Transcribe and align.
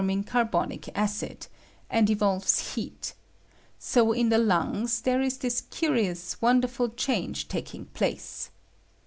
175 0.03 0.17
ing 0.17 0.33
carbonic 0.81 0.89
acid, 0.97 1.45
and 1.87 2.09
evolves 2.09 2.73
heat; 2.73 3.13
so 3.77 4.11
in 4.13 4.29
the 4.29 4.39
lungs 4.39 5.01
there 5.01 5.21
is 5.21 5.37
this 5.37 5.61
curious, 5.61 6.41
wonderful 6.41 6.89
change 6.89 7.47
taking 7.47 7.85
place. 7.85 8.49